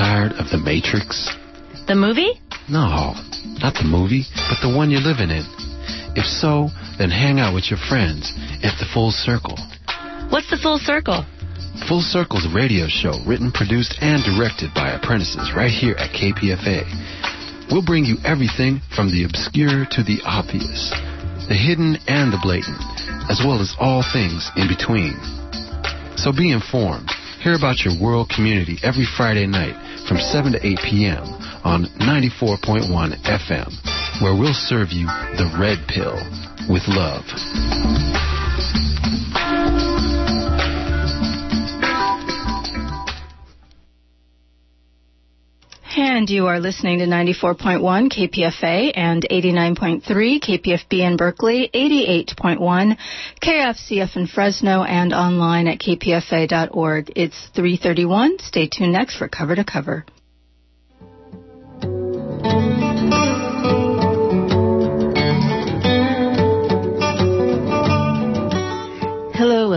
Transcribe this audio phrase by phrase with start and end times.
[0.00, 1.28] tired of The Matrix?
[1.84, 2.40] The movie?
[2.72, 3.12] No,
[3.60, 5.44] not the movie, but the one you're living in.
[6.16, 8.32] If so, then hang out with your friends
[8.64, 9.60] at the Full Circle.
[10.32, 11.20] What's the Full Circle?
[11.84, 17.68] Full Circle's a radio show written, produced, and directed by apprentices right here at KPFA.
[17.68, 20.88] We'll bring you everything from the obscure to the obvious,
[21.44, 22.80] the hidden and the blatant,
[23.28, 25.12] as well as all things in between.
[26.16, 27.12] So be informed.
[27.40, 29.74] Hear about your world community every Friday night
[30.06, 31.24] from 7 to 8 p.m.
[31.64, 32.90] on 94.1
[33.24, 36.20] FM, where we'll serve you the red pill
[36.68, 37.24] with love.
[46.20, 52.98] And you are listening to 94.1 KPFA and 89.3 KPFB in Berkeley, 88.1
[53.42, 57.10] KFCF in Fresno, and online at kpfa.org.
[57.16, 58.38] It's 331.
[58.40, 60.04] Stay tuned next for Cover to Cover.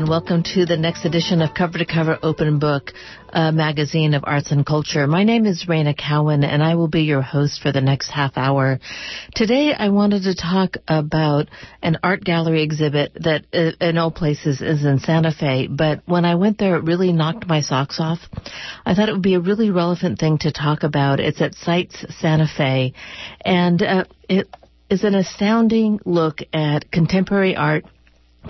[0.04, 2.92] And welcome to the next edition of Cover to Cover Open Book,
[3.30, 5.08] a magazine of arts and culture.
[5.08, 8.34] My name is Reyna Cowan and I will be your host for the next half
[8.36, 8.82] hour.
[9.34, 11.48] Today I wanted to talk about
[11.82, 16.26] an art gallery exhibit that uh, in all places is in Santa Fe, but when
[16.26, 18.20] I went there it really knocked my socks off.
[18.86, 21.22] I thought it would be a really relevant thing to talk about.
[21.22, 22.92] It's at Sites Santa Fe
[23.46, 24.50] and uh, it
[24.90, 27.86] is an astounding look at contemporary art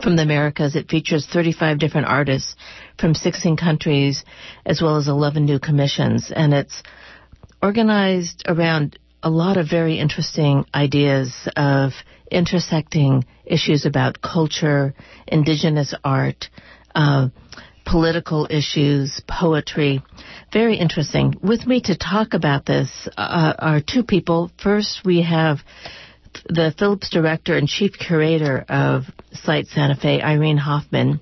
[0.02, 0.75] from the Americas.
[0.75, 2.55] It features 35 different artists
[2.99, 4.23] from 16 countries,
[4.66, 6.31] as well as 11 new commissions.
[6.35, 6.83] And it's
[7.61, 11.94] organized around a lot of very interesting ideas of
[12.30, 14.94] intersecting issues about culture,
[15.27, 16.50] indigenous art,
[16.94, 17.30] uh,
[17.85, 20.02] political issues, poetry.
[20.52, 21.35] Very interesting.
[21.41, 24.51] With me to talk about this uh, are two people.
[24.62, 25.59] First, we have
[26.47, 31.19] the Phillips director and chief curator of Site Santa Fe, Irene Hofmann.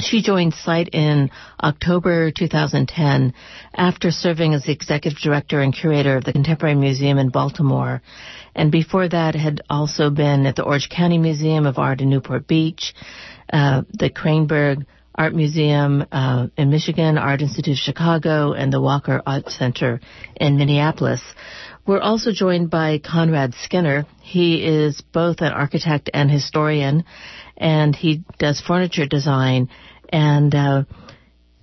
[0.00, 3.34] She joined Site in October 2010
[3.74, 8.00] after serving as the executive director and curator of the Contemporary Museum in Baltimore.
[8.54, 12.46] And before that had also been at the Orange County Museum of Art in Newport
[12.46, 12.94] Beach,
[13.52, 14.78] uh, the Cranbrook
[15.18, 20.00] Art Museum uh, in Michigan, Art Institute of Chicago, and the Walker Art Center
[20.36, 21.20] in Minneapolis.
[21.88, 24.04] We're also joined by Conrad Skinner.
[24.20, 27.04] He is both an architect and historian,
[27.56, 29.70] and he does furniture design.
[30.10, 30.84] And uh,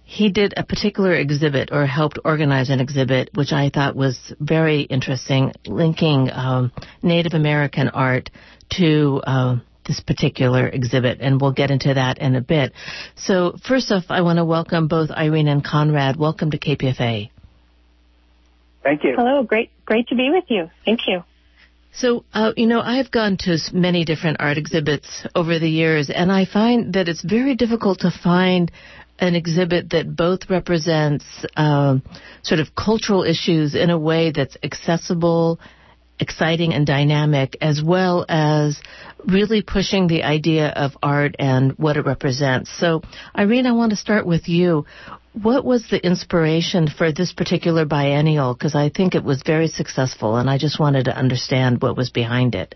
[0.03, 4.81] he did a particular exhibit or helped organize an exhibit, which I thought was very
[4.81, 6.71] interesting, linking um,
[7.03, 8.31] Native American art
[8.77, 12.73] to uh, this particular exhibit, and we'll get into that in a bit.
[13.15, 16.17] So, first off, I want to welcome both Irene and Conrad.
[16.17, 17.29] Welcome to KPFA.
[18.85, 19.15] Thank you.
[19.17, 20.69] Hello, great, great to be with you.
[20.85, 21.23] Thank you.
[21.91, 26.31] So, uh, you know, I've gone to many different art exhibits over the years, and
[26.31, 28.71] I find that it's very difficult to find
[29.17, 31.25] an exhibit that both represents
[31.55, 32.03] um,
[32.43, 35.59] sort of cultural issues in a way that's accessible,
[36.19, 38.79] exciting, and dynamic, as well as
[39.25, 42.69] really pushing the idea of art and what it represents.
[42.77, 43.01] So,
[43.35, 44.85] Irene, I want to start with you.
[45.41, 48.53] What was the inspiration for this particular biennial?
[48.53, 52.09] Because I think it was very successful, and I just wanted to understand what was
[52.09, 52.75] behind it.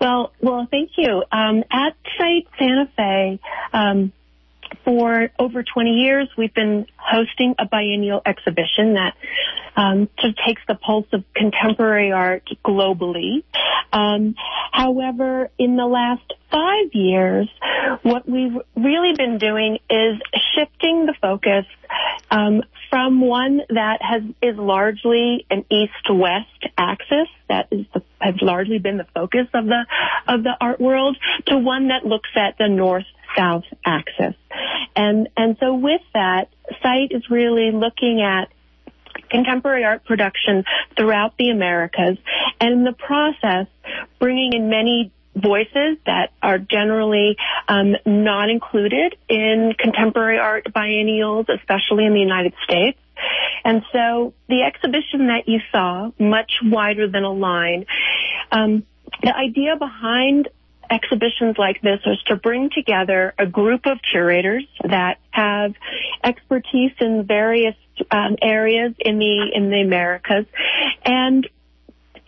[0.00, 1.22] Well, well, thank you.
[1.30, 3.38] Um, at Site Santa Fe,
[3.74, 4.12] um,
[4.84, 9.14] for over 20 years, we've been hosting a biennial exhibition that
[9.76, 13.44] um, sort of takes the pulse of contemporary art globally.
[13.92, 14.34] Um,
[14.72, 17.48] however, in the last five years,
[18.02, 20.20] what we've really been doing is
[20.54, 21.66] shifting the focus
[22.30, 28.78] um, from one that has is largely an east-west axis that is the, has largely
[28.78, 29.86] been the focus of the
[30.26, 31.16] of the art world
[31.46, 33.06] to one that looks at the north
[33.36, 34.34] south axis.
[34.96, 36.48] And, and so with that,
[36.82, 38.48] SITE is really looking at
[39.30, 40.64] contemporary art production
[40.96, 42.18] throughout the Americas
[42.60, 43.66] and in the process
[44.18, 47.36] bringing in many voices that are generally
[47.68, 52.98] um, not included in contemporary art biennials, especially in the United States.
[53.64, 57.86] And so the exhibition that you saw, much wider than a line,
[58.50, 58.84] um,
[59.22, 60.48] the idea behind
[60.90, 65.74] exhibitions like this is to bring together a group of curators that have
[66.24, 67.76] expertise in various
[68.10, 70.46] um, areas in the in the Americas
[71.04, 71.48] and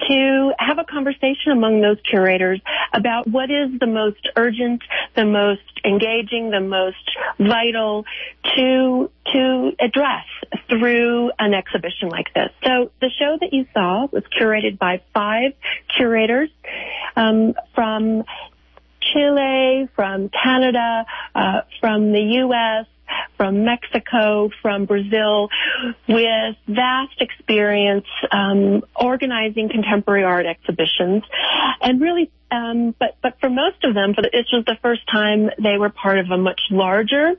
[0.09, 2.61] to have a conversation among those curators
[2.93, 4.83] about what is the most urgent,
[5.15, 6.97] the most engaging, the most
[7.39, 8.05] vital
[8.57, 10.27] to to address
[10.69, 12.51] through an exhibition like this.
[12.65, 15.53] So the show that you saw was curated by five
[15.97, 16.51] curators
[17.17, 18.25] um, from
[19.13, 21.05] Chile, from Canada,
[21.35, 22.87] uh, from the U.S.,
[23.37, 25.49] from Mexico, from Brazil,
[26.09, 31.23] with vast experience um, organizing contemporary art exhibitions,
[31.81, 35.03] and really, um, but but for most of them, for the, this was the first
[35.11, 37.35] time they were part of a much larger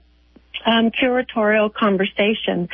[0.66, 2.70] um, curatorial conversation.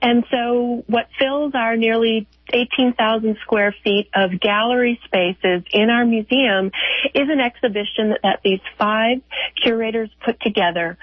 [0.00, 6.70] And so what fills our nearly 18,000 square feet of gallery spaces in our museum
[7.14, 9.18] is an exhibition that, that these five
[9.62, 10.98] curators put together.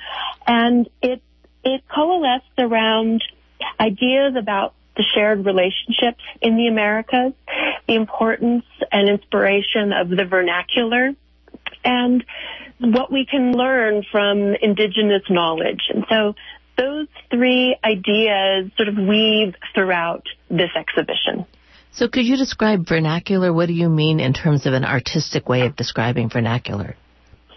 [0.48, 1.22] And it,
[1.64, 3.24] it coalesced around
[3.80, 7.34] ideas about the shared relationships in the Americas,
[7.88, 11.12] the importance and inspiration of the vernacular,
[11.84, 12.24] and
[12.80, 15.82] what we can learn from indigenous knowledge.
[15.90, 16.36] And so
[16.78, 21.46] those three ideas sort of weave throughout this exhibition.
[21.92, 23.54] So could you describe vernacular?
[23.54, 26.96] What do you mean in terms of an artistic way of describing vernacular?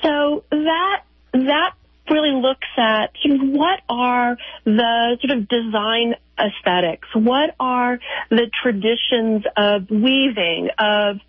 [0.02, 1.72] So that that
[2.10, 7.08] really looks at what are the sort of design aesthetics?
[7.14, 7.98] What are
[8.30, 11.20] the traditions of weaving, of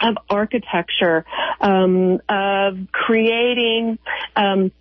[0.00, 1.24] of architecture,
[1.60, 3.98] um, of creating
[4.34, 4.72] um,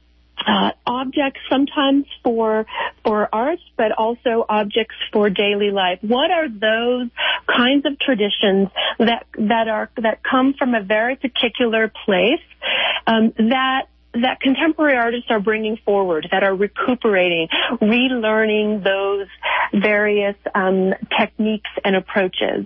[0.45, 2.65] uh, objects sometimes for
[3.03, 5.99] for art, but also objects for daily life.
[6.01, 7.09] What are those
[7.47, 8.69] kinds of traditions
[8.99, 12.41] that that are that come from a very particular place
[13.05, 17.47] um, that that contemporary artists are bringing forward, that are recuperating,
[17.81, 19.27] relearning those
[19.73, 22.65] various um, techniques and approaches.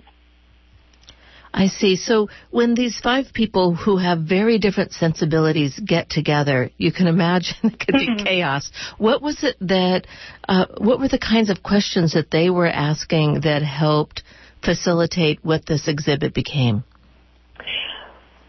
[1.56, 1.96] I see.
[1.96, 7.56] So when these five people who have very different sensibilities get together, you can imagine
[7.62, 8.24] it could be mm-hmm.
[8.24, 8.70] chaos.
[8.98, 10.06] What was it that,
[10.46, 14.22] uh, what were the kinds of questions that they were asking that helped
[14.62, 16.84] facilitate what this exhibit became?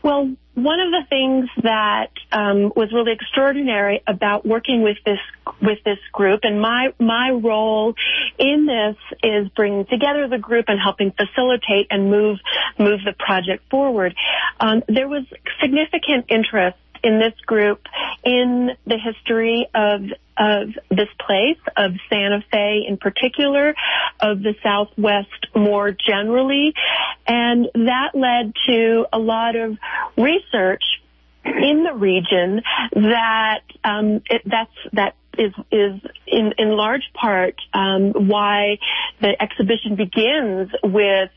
[0.08, 5.20] Well, one of the things that um, was really extraordinary about working with this
[5.62, 7.94] with this group, and my my role
[8.40, 12.40] in this is bringing together the group and helping facilitate and move
[12.80, 14.16] move the project forward.
[14.62, 15.26] Um, there was
[15.60, 16.78] significant interest
[17.08, 17.80] in this group
[18.24, 20.02] in the history of
[20.40, 23.74] of this place, of Santa Fe in particular,
[24.20, 26.74] of the Southwest more generally,
[27.26, 29.78] and that led to a lot of
[30.16, 30.84] research
[31.44, 32.62] in the region
[32.92, 38.78] that um, it, that's that is is in in large part um, why
[39.22, 41.32] the exhibition begins with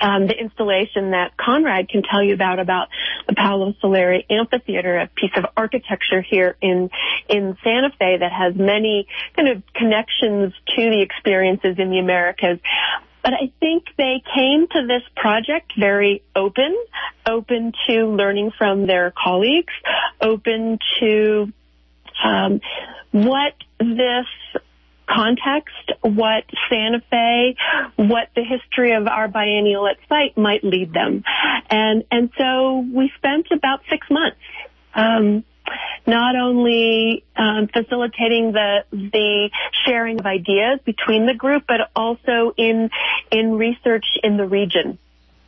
[0.00, 2.88] um, the installation that Conrad can tell you about about
[3.28, 6.90] the Paolo Soleri Amphitheater, a piece of architecture here in
[7.28, 9.06] in Santa Fe that has many
[9.36, 12.58] kind of connections to the experiences in the Americas.
[13.22, 16.74] But I think they came to this project very open,
[17.26, 19.74] open to learning from their colleagues,
[20.22, 21.52] open to
[22.24, 22.60] um,
[23.12, 24.26] what this
[25.10, 27.56] context, what Santa Fe,
[27.96, 31.24] what the history of our biennial at site might lead them.
[31.68, 34.38] And, and so we spent about six months,
[34.94, 35.44] um,
[36.06, 39.50] not only um, facilitating the the
[39.86, 42.90] sharing of ideas between the group, but also in
[43.30, 44.98] in research in the region.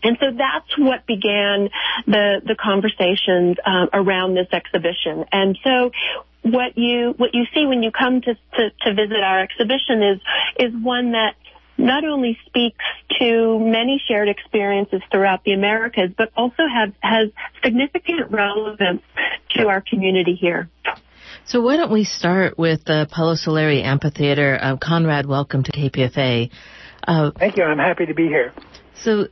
[0.02, 1.68] And so that's what began
[2.06, 5.24] the the conversations um, around this exhibition.
[5.32, 5.90] And so
[6.42, 10.20] what you what you see when you come to, to, to visit our exhibition is
[10.58, 11.34] is one that
[11.78, 12.84] not only speaks
[13.18, 17.30] to many shared experiences throughout the Americas, but also have, has
[17.64, 19.02] significant relevance
[19.50, 20.68] to our community here.
[21.44, 24.58] So why don't we start with the Paolo Soleri Amphitheater?
[24.60, 26.50] Uh, Conrad, welcome to KPFA.
[27.06, 27.64] Uh, Thank you.
[27.64, 28.52] I'm happy to be here.
[29.02, 29.26] So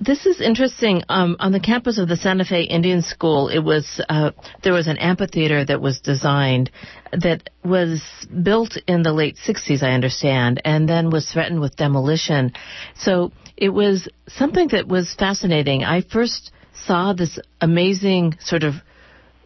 [0.00, 1.02] this is interesting.
[1.08, 4.88] Um, on the campus of the Santa Fe Indian School, it was uh, there was
[4.88, 6.70] an amphitheater that was designed
[7.12, 8.02] that was
[8.42, 12.52] built in the late 60s, I understand, and then was threatened with demolition.
[12.96, 15.82] So it was something that was fascinating.
[15.84, 16.52] I first
[16.84, 18.74] saw this amazing sort of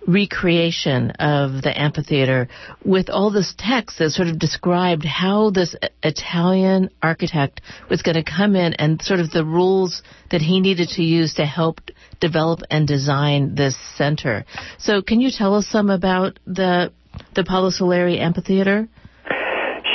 [0.07, 2.49] recreation of the amphitheater
[2.85, 8.25] with all this text that sort of described how this Italian architect was going to
[8.25, 11.80] come in and sort of the rules that he needed to use to help
[12.21, 14.45] develop and design this center.
[14.78, 16.92] So can you tell us some about the
[17.35, 17.71] the Paolo
[18.19, 18.88] Amphitheater?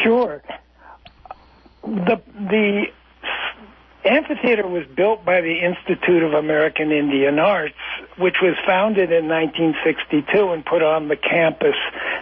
[0.04, 0.44] Sure.
[1.84, 2.86] The the
[4.06, 7.76] amphitheater was built by the Institute of American Indian Arts,
[8.18, 11.76] which was founded in 1962 and put on the campus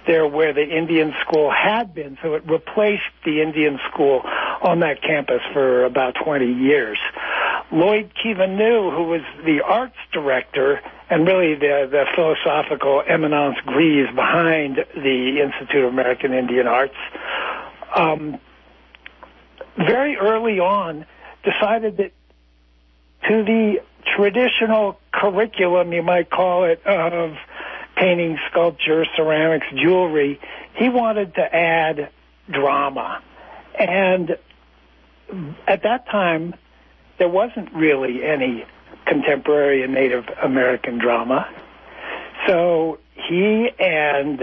[0.07, 2.17] there where the Indian school had been.
[2.21, 4.21] So it replaced the Indian school
[4.61, 6.97] on that campus for about 20 years.
[7.71, 14.13] Lloyd Kiva New, who was the arts director and really the, the philosophical eminence grise
[14.15, 16.95] behind the Institute of American Indian Arts,
[17.95, 18.39] um,
[19.77, 21.05] very early on
[21.43, 22.11] decided that
[23.27, 23.81] to the
[24.15, 27.35] traditional curriculum, you might call it, of
[27.95, 30.39] painting, sculpture, ceramics, jewelry,
[30.75, 32.09] he wanted to add
[32.49, 33.21] drama.
[33.77, 34.37] And
[35.67, 36.55] at that time,
[37.17, 38.65] there wasn't really any
[39.05, 41.47] contemporary and Native American drama.
[42.47, 44.41] So he and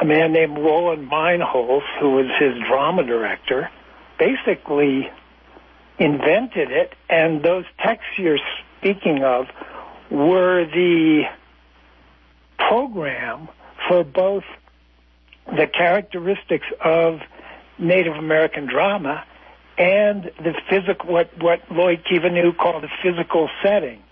[0.00, 3.70] a man named Rolland Meinholtz, who was his drama director,
[4.18, 5.10] basically
[5.98, 8.38] invented it, and those texts you're
[8.78, 9.46] speaking of
[10.10, 11.22] were the
[12.58, 13.48] program
[13.88, 14.44] for both
[15.46, 17.20] the characteristics of
[17.78, 19.24] Native American drama
[19.78, 24.02] and the physical, what, what Lloyd Kiva New called the physical setting,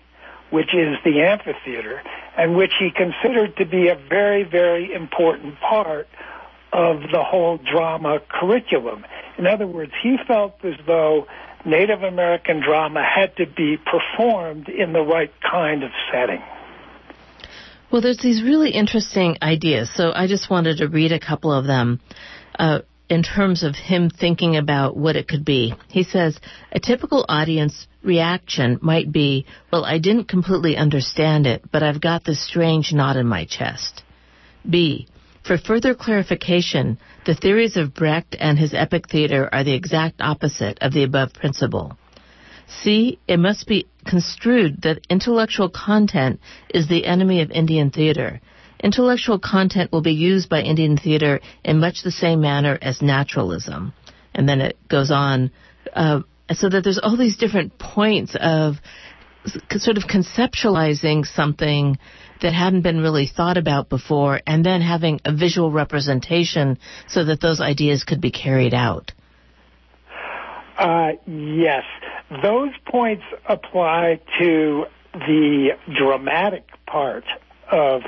[0.51, 2.01] which is the amphitheater,
[2.37, 6.07] and which he considered to be a very, very important part
[6.71, 9.05] of the whole drama curriculum.
[9.37, 11.27] In other words, he felt as though
[11.65, 16.41] Native American drama had to be performed in the right kind of setting.
[17.91, 19.89] Well, there's these really interesting ideas.
[19.93, 21.99] So I just wanted to read a couple of them.
[22.57, 22.79] Uh,
[23.09, 25.73] in terms of him thinking about what it could be.
[25.89, 26.39] He says
[26.71, 32.23] a typical audience reaction might be, well, I didn't completely understand it, but I've got
[32.25, 34.03] this strange knot in my chest.
[34.67, 35.07] B.
[35.45, 36.97] For further clarification,
[37.27, 41.33] the theories of Brecht and his epic theater are the exact opposite of the above
[41.33, 41.97] principle.
[42.67, 46.39] See, It must be construed that intellectual content
[46.73, 48.41] is the enemy of Indian theater.
[48.79, 53.93] Intellectual content will be used by Indian theater in much the same manner as naturalism.
[54.33, 55.51] And then it goes on,
[55.93, 56.21] uh,
[56.53, 58.77] so that there's all these different points of
[59.77, 61.97] sort of conceptualizing something
[62.41, 67.41] that hadn't been really thought about before and then having a visual representation so that
[67.41, 69.11] those ideas could be carried out.
[70.77, 71.83] Uh, yes.
[72.43, 77.23] Those points apply to the dramatic part
[77.71, 78.01] of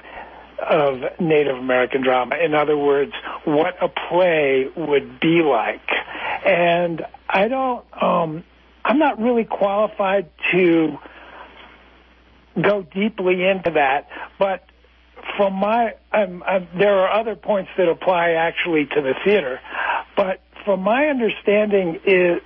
[0.60, 2.36] of Native American drama.
[2.44, 3.12] In other words,
[3.46, 5.88] what a play would be like.
[6.46, 8.44] And I don't, um,
[8.84, 10.98] I'm not really qualified to
[12.62, 14.08] go deeply into that,
[14.40, 14.66] but
[15.36, 19.60] from my, I'm, I'm, there are other points that apply actually to the theater,
[20.16, 22.42] but from my understanding is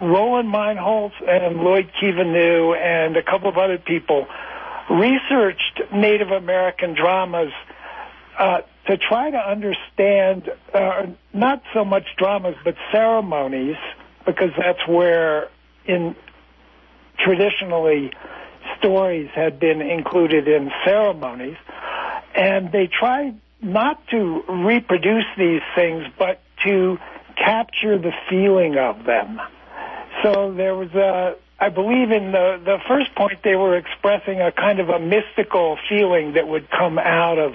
[0.00, 4.26] Rolland Meinholtz and Lloyd Kiva New and a couple of other people
[4.90, 7.52] researched Native American dramas
[8.38, 13.76] uh, to try to understand uh, not so much dramas but ceremonies,
[14.24, 15.48] because that's where
[15.84, 16.14] in
[17.18, 18.12] traditionally
[18.78, 21.56] stories had been included in ceremonies,
[22.34, 26.98] and they tried not to reproduce these things, but to
[27.36, 29.40] capture the feeling of them.
[30.22, 34.52] So there was a, I believe in the, the first point they were expressing a
[34.52, 37.54] kind of a mystical feeling that would come out of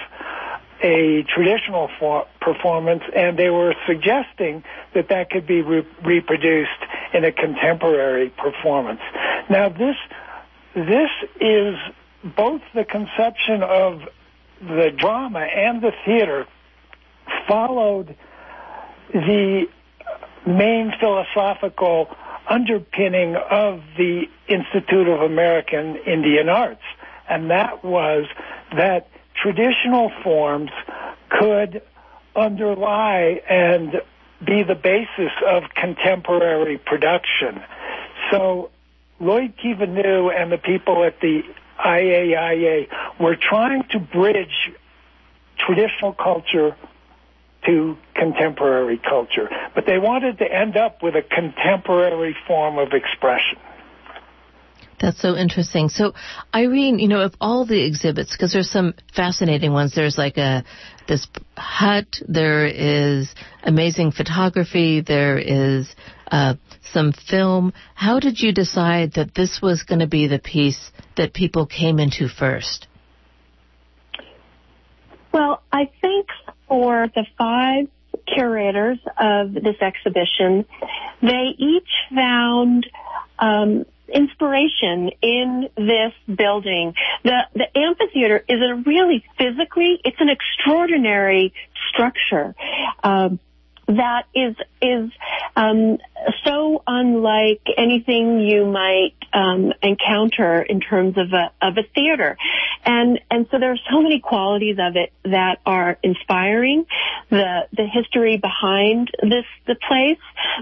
[0.81, 4.63] a traditional for, performance, and they were suggesting
[4.93, 6.69] that that could be re- reproduced
[7.13, 8.99] in a contemporary performance.
[9.49, 9.95] Now, this
[10.75, 11.75] this is
[12.35, 14.01] both the conception of
[14.59, 16.47] the drama and the theater
[17.47, 18.15] followed
[19.13, 19.67] the
[20.45, 22.09] main philosophical
[22.47, 26.81] underpinning of the Institute of American Indian Arts,
[27.29, 28.25] and that was
[28.75, 29.07] that
[29.41, 30.71] traditional forms
[31.29, 31.81] could
[32.35, 34.01] underlie and
[34.45, 37.61] be the basis of contemporary production.
[38.31, 38.71] So
[39.19, 41.41] Lloyd Kiva New and the people at the
[41.79, 42.87] IAIA
[43.19, 44.71] were trying to bridge
[45.57, 46.75] traditional culture
[47.65, 53.57] to contemporary culture, but they wanted to end up with a contemporary form of expression.
[54.99, 55.89] That's so interesting.
[55.89, 56.13] So,
[56.55, 59.93] Irene, you know, of all the exhibits, because there's some fascinating ones.
[59.93, 60.63] There's like a
[61.07, 61.27] this
[61.57, 62.21] hut.
[62.25, 65.01] There is amazing photography.
[65.01, 65.93] There is
[66.31, 66.55] uh,
[66.91, 67.73] some film.
[67.95, 71.99] How did you decide that this was going to be the piece that people came
[71.99, 72.87] into first?
[75.31, 76.27] Well, I think
[76.67, 77.87] for the five
[78.27, 80.65] curators of this exhibition,
[81.21, 82.85] they each found
[83.39, 86.93] um, inspiration in this building.
[87.23, 91.53] The the amphitheater is a really physically, it's an extraordinary
[91.89, 92.55] structure.
[93.03, 93.39] Um,
[93.87, 95.11] that is is
[95.55, 95.97] um,
[96.45, 102.37] so unlike anything you might um, encounter in terms of a of a theater,
[102.85, 106.85] and and so there are so many qualities of it that are inspiring.
[107.29, 110.19] The the history behind this the place,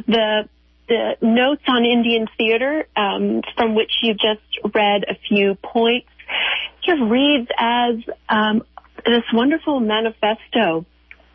[0.07, 0.49] the
[0.87, 6.09] the notes on Indian theater, um, from which you just read a few points,
[6.83, 7.95] just reads as
[8.27, 8.63] um,
[9.05, 10.85] this wonderful manifesto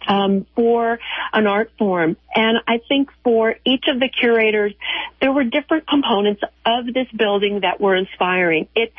[0.06, 0.98] um, for
[1.32, 2.16] an art form.
[2.34, 4.72] And I think for each of the curators,
[5.20, 8.68] there were different components of this building that were inspiring.
[8.74, 8.92] It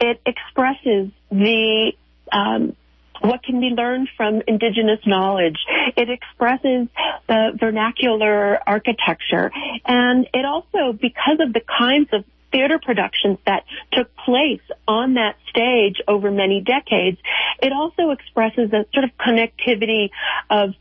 [0.00, 1.92] it expresses the
[2.30, 2.76] um,
[3.22, 5.58] what can be learned from indigenous knowledge.
[5.96, 6.88] It expresses
[7.28, 9.50] the vernacular architecture.
[9.86, 15.36] And it also, because of the kinds of theater productions that took place on that
[15.48, 17.18] stage over many decades,
[17.60, 20.10] it also expresses a sort of connectivity
[20.48, 20.74] of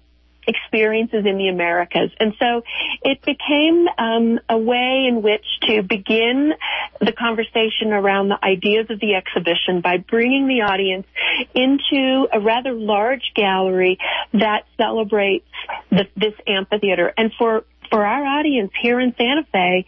[0.47, 2.11] experiences in the Americas.
[2.19, 2.63] And so
[3.03, 6.53] it became um, a way in which to begin
[6.99, 11.07] the conversation around the ideas of the exhibition by bringing the audience
[11.53, 13.99] into a rather large gallery
[14.33, 15.47] that celebrates
[15.89, 17.13] the, this amphitheater.
[17.17, 19.85] And for for our audience here in Santa Fe,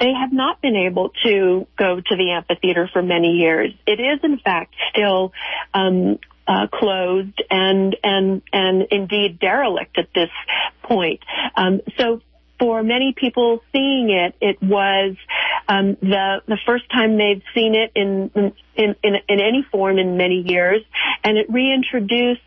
[0.00, 3.72] they have not been able to go to the amphitheater for many years.
[3.86, 5.32] It is, in fact, still
[5.72, 6.18] um,
[6.48, 10.30] uh, closed and and and indeed derelict at this
[10.82, 11.20] point.
[11.56, 12.20] Um, so
[12.58, 15.16] for many people seeing it, it was
[15.68, 20.16] um, the the first time they've seen it in, in in in any form in
[20.16, 20.82] many years,
[21.24, 22.40] and it reintroduced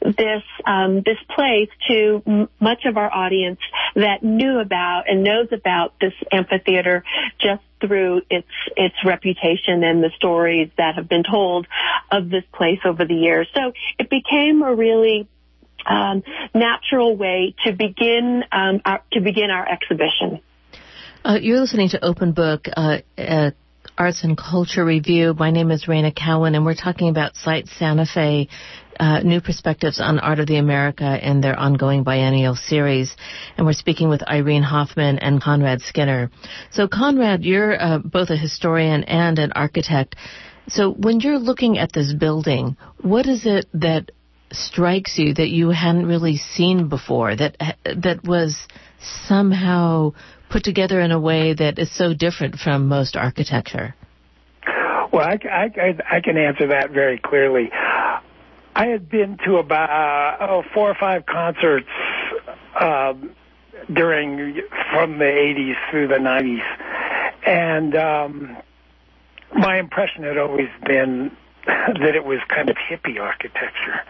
[0.00, 3.60] this um, this place to m- much of our audience
[3.94, 7.04] that knew about and knows about this amphitheater
[7.40, 11.66] just through its its reputation and the stories that have been told
[12.10, 13.48] of this place over the years.
[13.54, 15.28] So it became a really
[15.86, 16.22] um,
[16.54, 20.40] natural way to begin um, our, to begin our exhibition.
[21.24, 22.68] Uh, you're listening to Open Book.
[22.76, 23.50] Uh, uh,
[23.98, 25.34] Arts and Culture Review.
[25.38, 28.48] My name is Reyna Cowan, and we're talking about Site Santa Fe,
[28.98, 33.14] uh, new perspectives on Art of the America and their ongoing biennial series.
[33.56, 36.30] And we're speaking with Irene Hofmann and Conrad Skinner.
[36.70, 40.16] So, Conrad, you're uh, both a historian and an architect.
[40.68, 44.10] So, when you're looking at this building, what is it that
[44.52, 48.68] strikes you that you hadn't really seen before that that was
[49.26, 50.12] somehow
[50.52, 53.94] put together in a way that is so different from most architecture?
[55.12, 57.70] Well, I, I, I can answer that very clearly.
[58.74, 61.88] I had been to about uh, oh, four or five concerts
[62.78, 63.34] um,
[63.92, 64.60] during
[64.92, 66.62] from the 80s through the 90s,
[67.46, 68.56] and um,
[69.54, 71.30] my impression had always been
[71.66, 74.00] that it was kind of hippie architecture.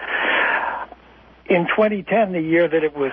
[1.47, 3.13] In 2010, the year that it was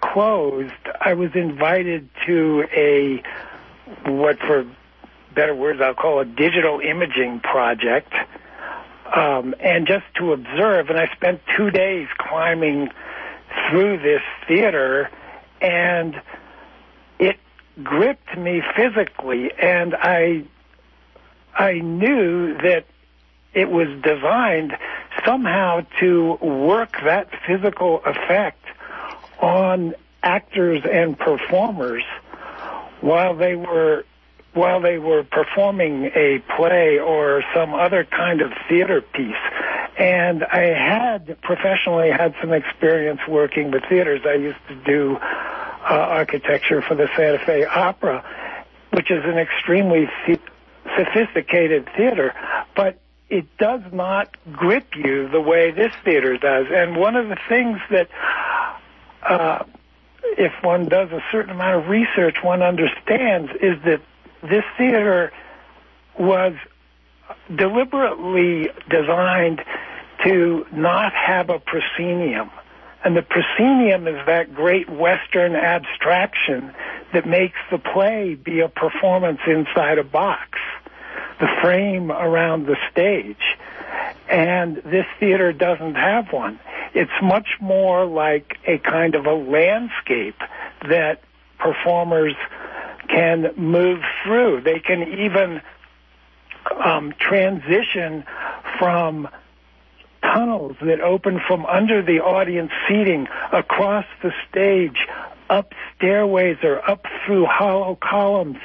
[0.00, 3.22] closed, I was invited to a,
[4.06, 4.66] what for
[5.34, 8.12] better words I'll call a digital imaging project,
[9.14, 10.88] um, and just to observe.
[10.88, 12.88] And I spent two days climbing
[13.70, 15.10] through this theater,
[15.60, 16.20] and
[17.18, 17.36] it
[17.82, 20.44] gripped me physically, and I
[21.54, 22.84] I knew that
[23.54, 24.76] it was designed
[25.24, 28.65] somehow to work that physical effect
[29.40, 32.02] on actors and performers
[33.00, 34.04] while they were
[34.54, 39.34] while they were performing a play or some other kind of theater piece.
[39.98, 44.22] And I had professionally had some experience working with theaters.
[44.24, 48.24] I used to do uh, architecture for the Santa Fe Opera,
[48.92, 50.08] which is an extremely
[50.96, 52.34] sophisticated theater,
[52.74, 56.66] but it does not grip you the way this theater does.
[56.70, 58.08] And one of the things that,
[59.22, 59.64] uh,
[60.22, 64.00] if one does a certain amount of research, one understands is that
[64.42, 65.32] this theater
[66.18, 66.54] was
[67.54, 69.62] deliberately designed
[70.24, 72.50] to not have a proscenium.
[73.04, 76.74] And the proscenium is that great Western abstraction
[77.12, 80.58] that makes the play be a performance inside a box
[81.38, 83.56] the frame around the stage.
[84.28, 86.58] And this theater doesn't have one.
[86.94, 90.40] It's much more like a kind of a landscape
[90.88, 91.22] that
[91.58, 92.34] performers
[93.08, 94.62] can move through.
[94.62, 95.60] They can even
[96.84, 98.24] um, transition
[98.78, 99.28] from
[100.22, 105.06] tunnels that open from under the audience seating across the stage,
[105.48, 108.56] up stairways or up through hollow columns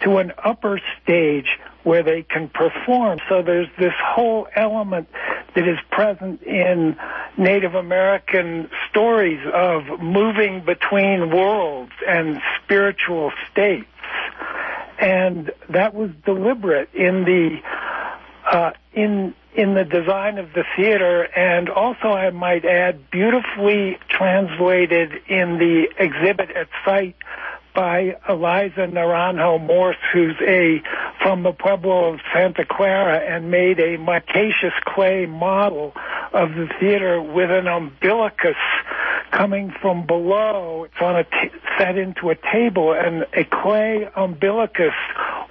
[0.00, 3.18] to an upper stage where they can perform.
[3.28, 5.08] So there's this whole element
[5.54, 6.96] that is present in
[7.38, 13.86] Native American stories of moving between worlds and spiritual states.
[14.98, 17.60] And that was deliberate in the
[18.50, 25.10] uh, in in the design of the theater, and also I might add, beautifully translated
[25.28, 27.16] in the exhibit at site
[27.74, 30.82] by Eliza Naranjo Morse, who's a
[31.22, 35.92] from the Pueblo of Santa Clara, and made a micaceous clay model
[36.32, 38.56] of the theater with an umbilicus
[39.30, 40.84] coming from below.
[40.84, 44.94] It's on a t- set into a table, and a clay umbilicus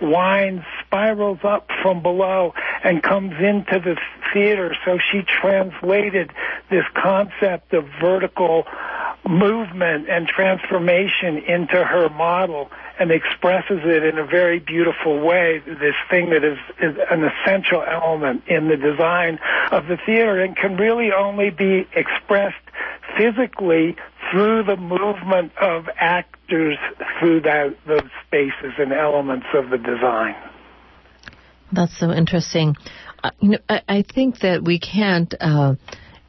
[0.02, 2.54] winds, spirals up from below,
[2.84, 3.98] and comes into the
[4.34, 4.76] theater.
[4.86, 6.32] So she translated
[6.70, 8.66] this concept of vertical
[9.28, 15.96] movement and transformation into her model and expresses it in a very beautiful way, this
[16.10, 19.40] thing that is, is an essential element in the design
[19.72, 22.56] of the theater and can really only be expressed
[23.18, 23.96] physically
[24.32, 26.78] through the movement of actors
[27.20, 30.36] through that, those spaces and elements of the design.
[31.72, 32.76] That's so interesting.
[33.24, 35.76] Uh, you know, I, I, think that we can't uh,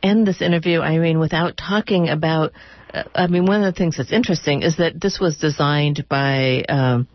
[0.02, 2.52] end this interview, Irene, without talking about
[3.14, 7.08] I mean, one of the things that's interesting is that this was designed by um,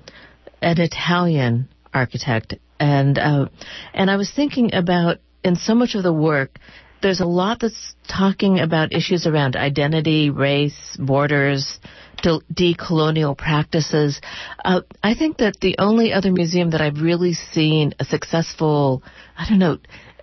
[0.61, 3.47] an Italian architect, and uh,
[3.93, 6.59] and I was thinking about in so much of the work,
[7.01, 11.79] there's a lot that's talking about issues around identity, race, borders,
[12.23, 14.19] decolonial practices.
[14.63, 19.03] Uh, I think that the only other museum that I've really seen a successful,
[19.37, 19.77] I don't know,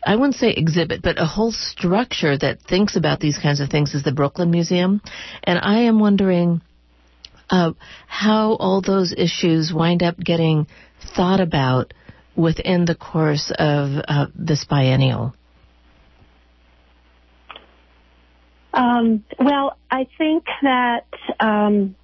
[0.05, 3.95] I wouldn't say exhibit, but a whole structure that thinks about these kinds of things
[3.95, 5.01] is the Brooklyn Museum.
[5.45, 6.61] And I am wondering
[7.51, 7.73] uh,
[8.09, 10.67] how all those issues wind up getting
[11.15, 11.95] thought about
[12.35, 15.35] within the course of uh, this biennial.
[18.75, 21.07] Um, well, I think that
[21.39, 21.95] um,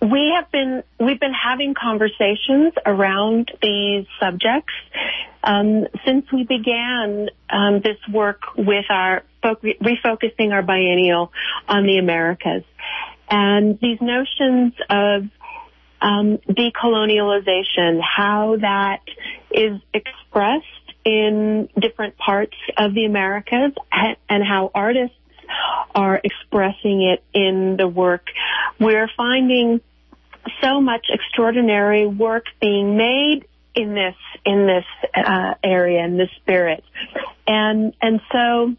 [0.00, 4.72] we have been we've been having conversations around these subjects
[5.42, 11.32] um, since we began um, this work with our refocusing our biennial
[11.68, 12.64] on the Americas,
[13.30, 15.22] and these notions of
[16.00, 19.00] um, decolonialization, how that
[19.50, 20.64] is expressed
[21.04, 23.72] in different parts of the Americas,
[24.28, 25.16] and how artists
[25.94, 28.26] are expressing it in the work.
[28.78, 29.80] We're finding
[30.62, 34.84] so much extraordinary work being made in this in this
[35.14, 36.84] uh, area in this spirit,
[37.46, 38.74] and and so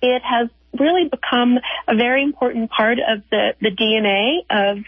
[0.00, 4.84] it has really become a very important part of the the DNA of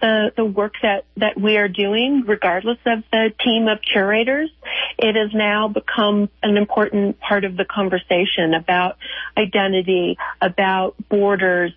[0.00, 4.50] the, the work that, that we are doing, regardless of the team of curators,
[4.98, 8.98] it has now become an important part of the conversation about
[9.36, 11.72] identity, about borders,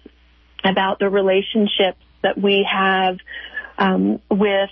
[0.63, 3.17] about the relationships that we have
[3.79, 4.69] um, with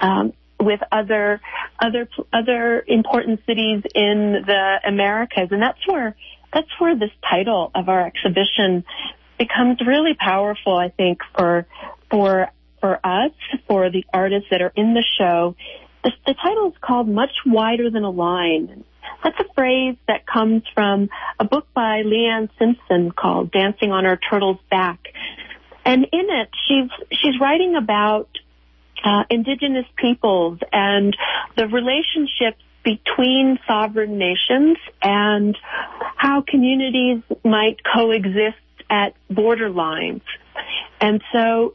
[0.00, 1.40] um, with other
[1.78, 6.16] other other important cities in the Americas, and that's where
[6.52, 8.84] that's where this title of our exhibition
[9.38, 10.76] becomes really powerful.
[10.76, 11.66] I think for
[12.10, 12.50] for
[12.80, 13.32] for us,
[13.66, 15.56] for the artists that are in the show.
[16.02, 18.84] The, the title is called "Much Wider Than a Line."
[19.22, 21.08] That's a phrase that comes from
[21.40, 25.00] a book by Leanne Simpson called "Dancing on Our Turtle's Back."
[25.84, 28.28] And in it, she's she's writing about
[29.04, 31.16] uh, indigenous peoples and
[31.56, 35.56] the relationships between sovereign nations and
[36.16, 38.56] how communities might coexist
[38.90, 40.22] at borderlines.
[41.00, 41.74] And so,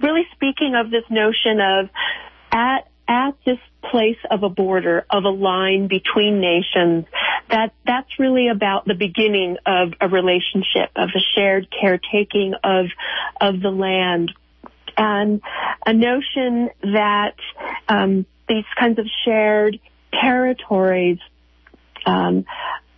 [0.00, 1.88] really speaking of this notion of
[2.52, 3.58] at at this
[3.90, 7.06] place of a border, of a line between nations,
[7.50, 12.86] that that's really about the beginning of a relationship, of a shared caretaking of
[13.40, 14.30] of the land,
[14.96, 15.42] and
[15.84, 17.34] a notion that
[17.88, 19.80] um, these kinds of shared
[20.12, 21.18] territories
[22.06, 22.44] um,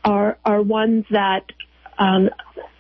[0.05, 1.46] are are ones that
[1.98, 2.29] um,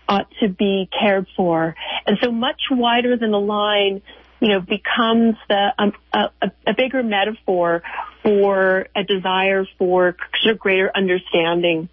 [0.06, 1.74] ought to be cared for,
[2.06, 4.02] and so much wider than a line
[4.42, 7.80] you know, becomes the um, a, a, bigger metaphor
[8.24, 11.88] for a desire for sort of greater understanding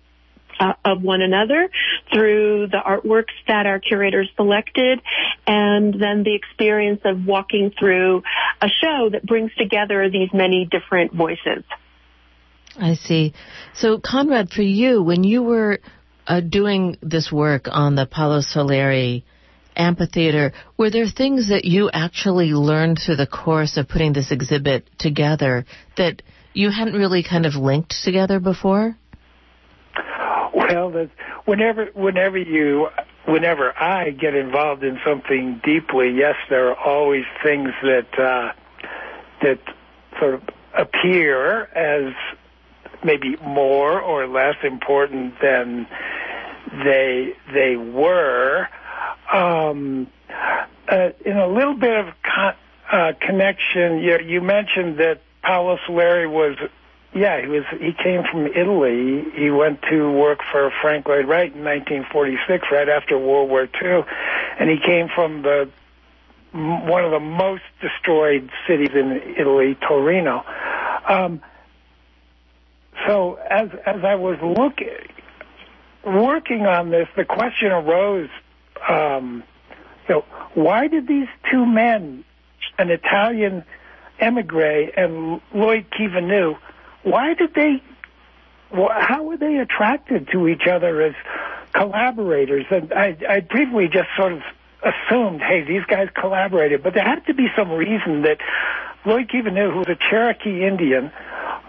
[0.59, 1.69] uh, of one another
[2.11, 4.99] through the artworks that our curators selected
[5.45, 8.23] and then the experience of walking through
[8.63, 11.63] a show that brings together these many different voices.
[12.75, 13.33] I see.
[13.75, 15.81] So, Conrad, for you, when you were
[16.25, 19.23] uh, doing this work on the Paolo Soleri
[19.79, 20.51] amphitheater.
[20.77, 25.65] Were there things that you actually learned through the course of putting this exhibit together
[25.97, 26.21] that
[26.53, 28.97] you hadn't really kind of linked together before?
[30.53, 31.07] Well,
[31.45, 32.89] whenever whenever you
[33.27, 38.51] whenever I get involved in something deeply, yes, there are always things that uh,
[39.41, 39.59] that
[40.19, 40.41] sort of
[40.77, 42.13] appear as
[43.03, 45.87] maybe more or less important than
[46.83, 48.67] they they were.
[49.31, 50.07] Um,
[50.87, 52.55] uh, in a little bit of con-
[52.91, 56.57] uh, connection, you, you mentioned that Paolo Soleri was,
[57.13, 57.63] yeah, he was.
[57.79, 59.25] He came from Italy.
[59.35, 64.03] He went to work for Frank Lloyd Wright in 1946, right after World War II,
[64.59, 65.69] and he came from the
[66.51, 70.43] one of the most destroyed cities in Italy, Torino.
[71.07, 71.41] Um,
[73.07, 74.89] so as as I was looking
[76.03, 78.29] working on this, the question arose,
[78.87, 79.43] um,
[80.07, 82.23] you know, why did these two men,
[82.77, 83.63] an Italian
[84.19, 86.55] emigre and Lloyd Kiva New,
[87.03, 87.81] why did they,
[88.71, 91.13] how were they attracted to each other as
[91.73, 92.65] collaborators?
[92.69, 94.41] And I, I briefly just sort of
[94.83, 98.37] assumed, hey, these guys collaborated, but there had to be some reason that
[99.05, 101.11] Lloyd Kiva New, who was a Cherokee Indian,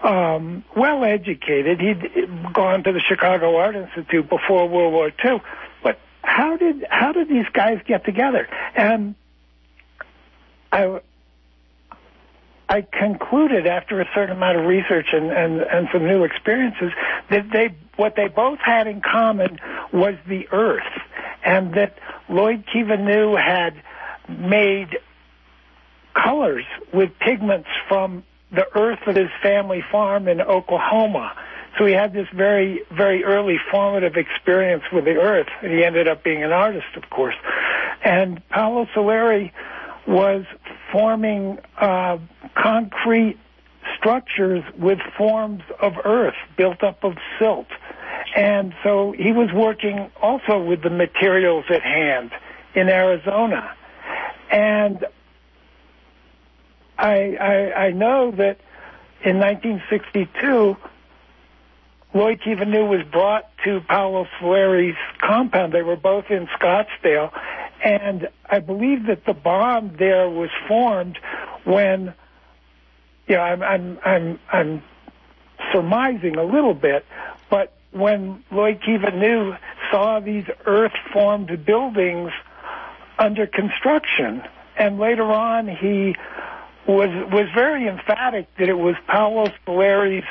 [0.03, 1.79] um, well educated.
[1.79, 5.41] He'd gone to the Chicago Art Institute before World War II.
[6.31, 8.47] How did how did these guys get together?
[8.73, 9.15] And
[10.71, 11.01] I
[12.69, 16.93] I concluded after a certain amount of research and, and, and some new experiences
[17.29, 19.59] that they what they both had in common
[19.91, 20.93] was the earth,
[21.43, 21.97] and that
[22.29, 23.73] Lloyd Kiva New had
[24.29, 24.99] made
[26.13, 26.63] colors
[26.93, 31.33] with pigments from the earth of his family farm in Oklahoma.
[31.77, 36.07] So he had this very, very early formative experience with the earth, and he ended
[36.07, 37.35] up being an artist, of course.
[38.03, 39.51] And Paolo Soleri
[40.07, 40.45] was
[40.91, 42.17] forming uh,
[42.55, 43.37] concrete
[43.97, 47.67] structures with forms of earth built up of silt.
[48.35, 52.31] And so he was working also with the materials at hand
[52.75, 53.75] in Arizona.
[54.51, 55.05] And
[56.97, 58.59] I, I, I know that
[59.23, 60.77] in 1962,
[62.13, 65.73] Lloyd Kiva New was brought to Paolo Soleri's compound.
[65.73, 67.31] They were both in Scottsdale.
[67.83, 71.17] And I believe that the bond there was formed
[71.63, 72.13] when,
[73.27, 74.83] you know, I'm, I'm, I'm, I'm
[75.71, 77.05] surmising a little bit,
[77.49, 79.55] but when Lloyd Kiva New
[79.91, 82.31] saw these earth-formed buildings
[83.19, 84.43] under construction,
[84.77, 86.15] and later on he
[86.87, 90.25] was was very emphatic that it was Paolo Soleri's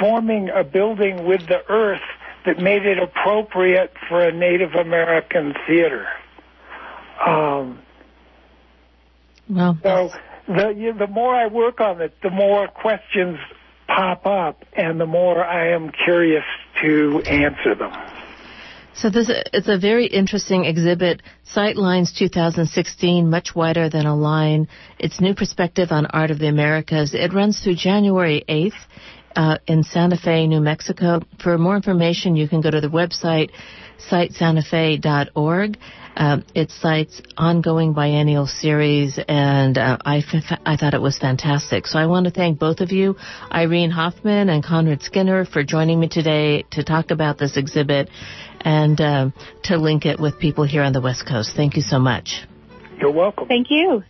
[0.00, 2.00] forming a building with the earth
[2.46, 6.06] that made it appropriate for a Native American theater.
[7.26, 7.80] Um,
[9.48, 10.10] well, so
[10.46, 13.38] the you know, the more I work on it, the more questions
[13.86, 16.44] pop up, and the more I am curious
[16.82, 17.92] to answer them.
[18.94, 21.22] So this it's a very interesting exhibit.
[21.54, 24.68] SITElines 2016, much wider than a line.
[24.98, 27.12] It's new perspective on art of the Americas.
[27.12, 28.72] It runs through January 8th.
[29.36, 31.20] Uh, in Santa Fe, New Mexico.
[31.42, 33.50] For more information, you can go to the website
[34.10, 35.78] sitesantafe.org.
[36.16, 41.88] Uh, it cites ongoing biennial series, and uh, I, f- I thought it was fantastic.
[41.88, 43.16] So I want to thank both of you,
[43.50, 48.10] Irene Hofmann and Conrad Skinner, for joining me today to talk about this exhibit
[48.60, 49.30] and uh,
[49.64, 51.50] to link it with people here on the West Coast.
[51.56, 52.44] Thank you so much.
[53.00, 53.48] You're welcome.
[53.48, 54.04] Thank you.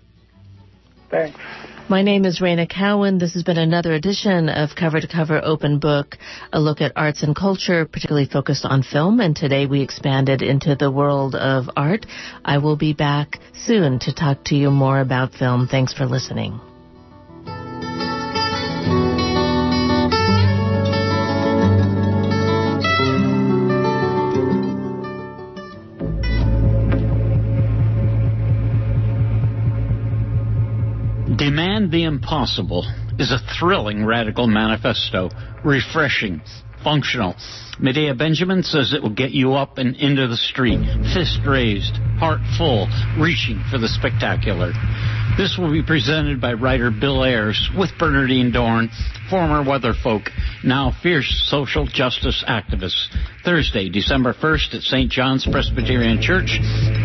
[1.10, 1.38] Thanks.
[1.86, 3.18] My name is Reyna Cowan.
[3.18, 6.16] This has been another edition of Cover to Cover Open Book,
[6.50, 9.20] a look at arts and culture, particularly focused on film.
[9.20, 12.06] And today we expanded into the world of art.
[12.42, 15.68] I will be back soon to talk to you more about film.
[15.68, 16.58] Thanks for listening.
[31.94, 32.84] The Impossible
[33.20, 35.30] is a thrilling radical manifesto,
[35.64, 36.42] refreshing,
[36.82, 37.36] functional.
[37.78, 40.80] Medea Benjamin says it will get you up and into the street,
[41.14, 44.72] fist raised, heart full, reaching for the spectacular.
[45.38, 48.90] This will be presented by writer Bill Ayers with Bernardine Dohrn,
[49.34, 50.30] former weatherfolk,
[50.62, 53.08] now fierce social justice activists.
[53.44, 55.10] Thursday, December 1st at St.
[55.10, 56.54] John's Presbyterian Church,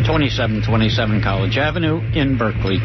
[0.05, 2.77] 2727 College Avenue in Berkeley.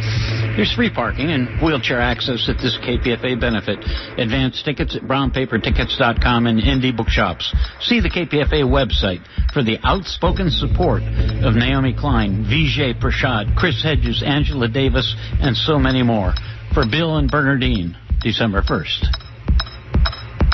[0.57, 3.85] There's free parking and wheelchair access at this KPFA benefit.
[4.16, 7.54] Advance tickets at brownpapertickets.com and indie bookshops.
[7.80, 9.20] See the KPFA website
[9.52, 11.02] for the outspoken support
[11.44, 16.33] of Naomi Klein, Vijay Prashad, Chris Hedges, Angela Davis, and so many more.
[16.72, 19.23] For Bill and Bernardine, December 1st.